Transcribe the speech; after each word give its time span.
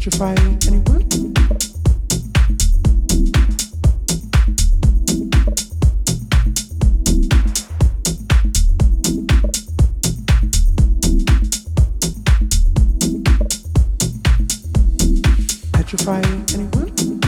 Petrify 0.00 0.34
anyone? 0.66 1.00
Anyone? 16.54 17.20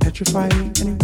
Petrify 0.00 0.48
anyone? 0.80 1.03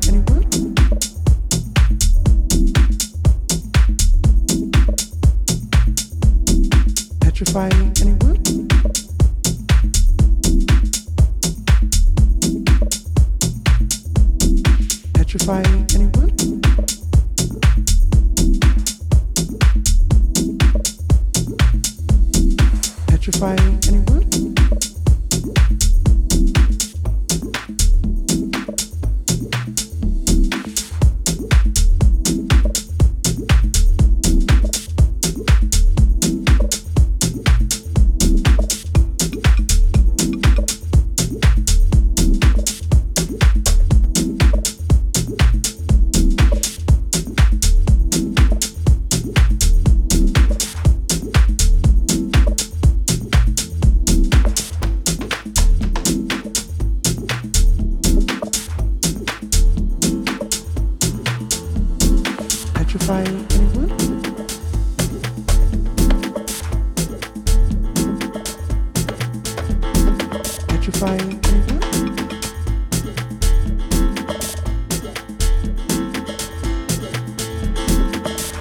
electrifying. 70.81 71.39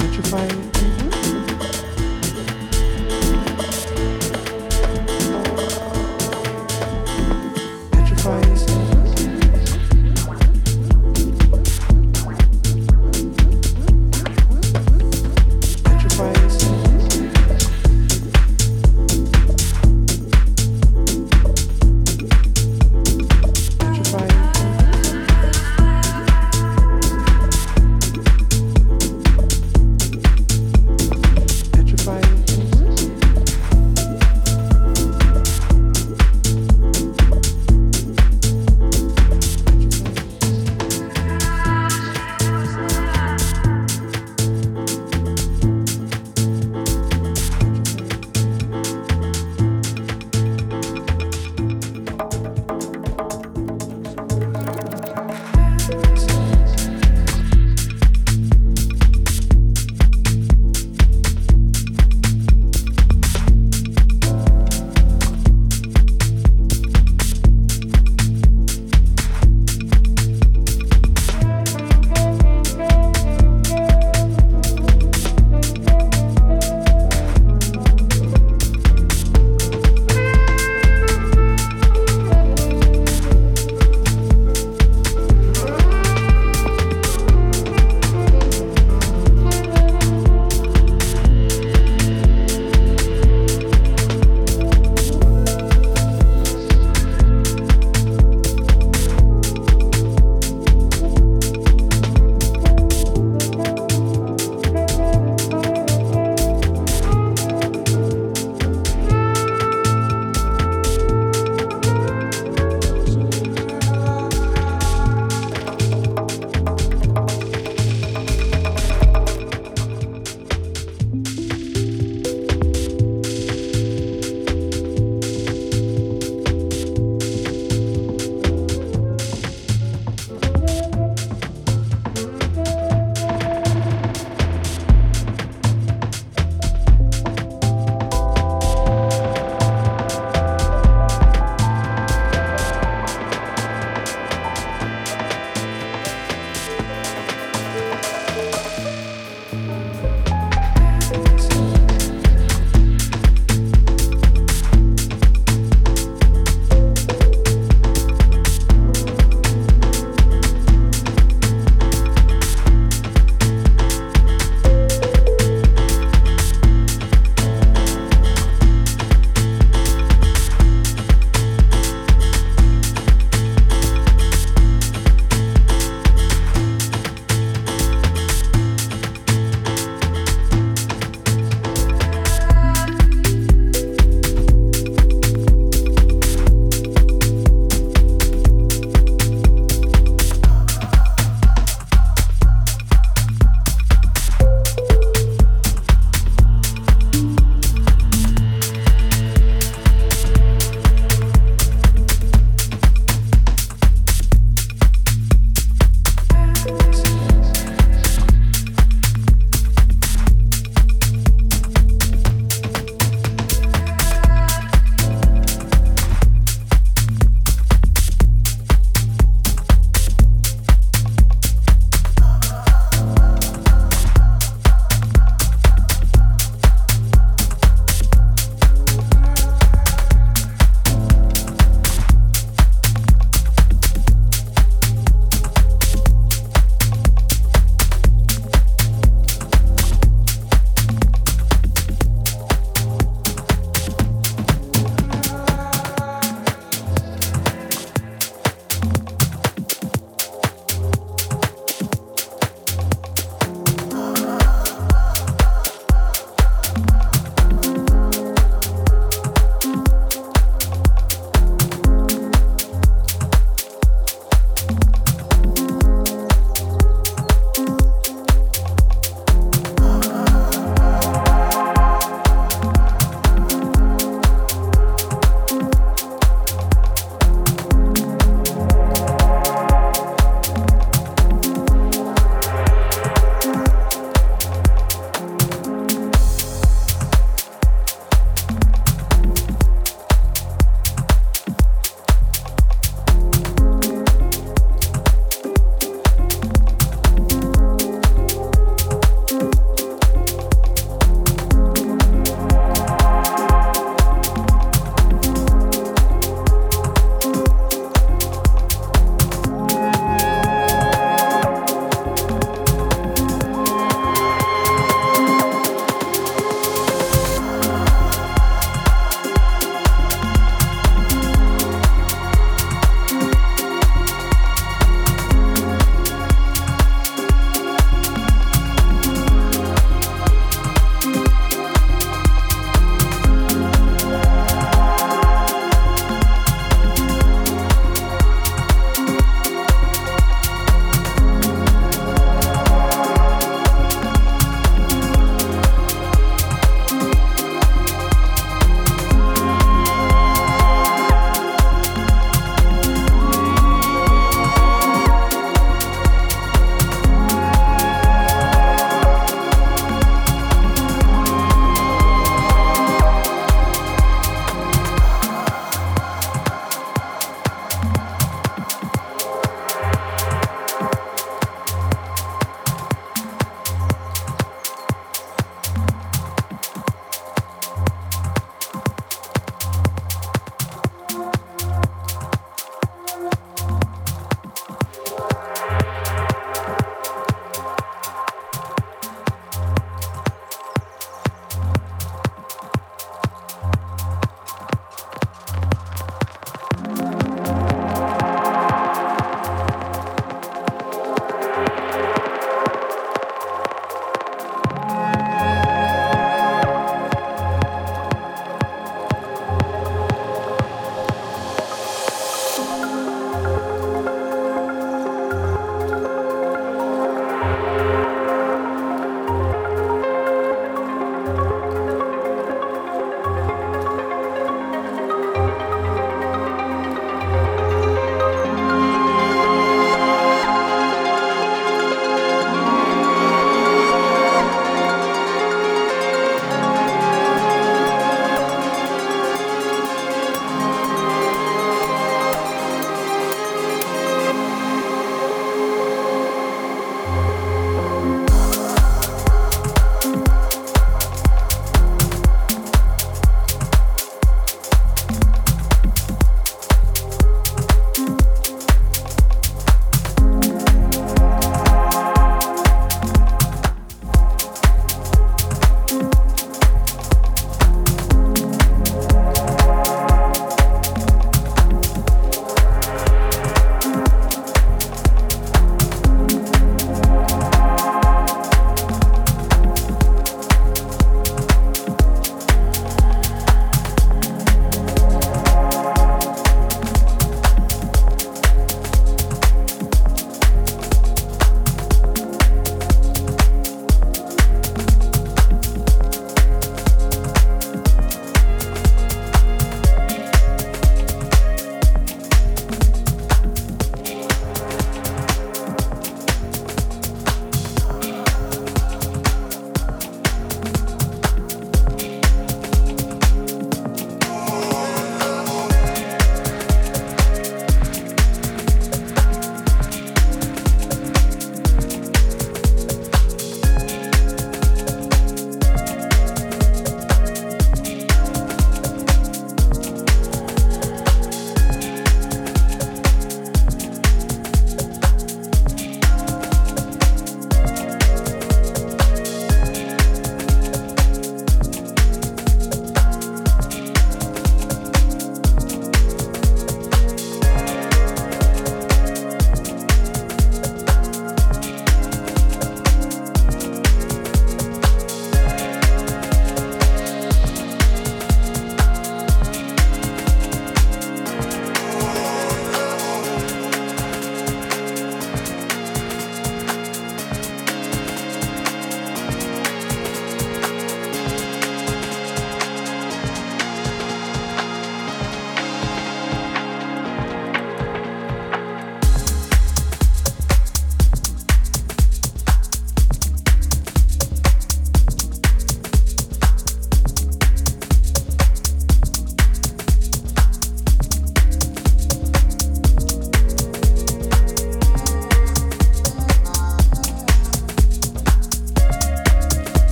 Electrifying. 0.00 0.67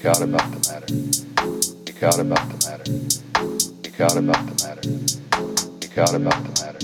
Speak 0.00 0.12
out 0.12 0.22
about 0.22 0.50
the 0.50 0.60
matter. 0.72 1.60
Speak 1.60 2.02
out 2.02 2.18
about 2.18 2.48
the 2.48 2.56
matter. 2.70 3.60
Speak 3.60 4.00
out 4.00 4.16
about 4.16 4.46
the 4.46 4.54
matter. 4.64 4.82
Speak 5.58 5.98
out 5.98 6.14
about 6.14 6.40
the 6.42 6.52
matter. 6.64 6.80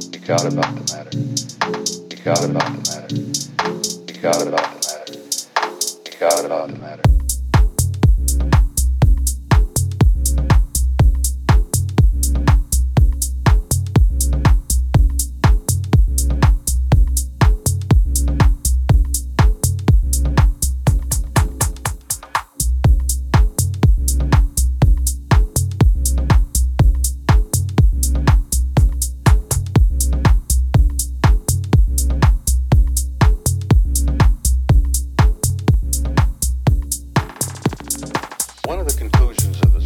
Speak 0.00 0.30
out 0.30 0.44
about 0.44 0.74
the 0.74 0.83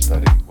study. 0.09 0.48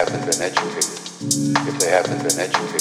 haven't 0.00 0.24
been 0.24 0.40
educated, 0.40 0.98
if 1.68 1.78
they 1.78 1.90
haven't 1.90 2.22
been 2.22 2.40
educated, 2.40 2.80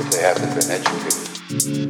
if 0.00 0.10
they 0.10 0.20
haven't 0.20 0.52
been 0.58 0.68
educated. 0.68 1.83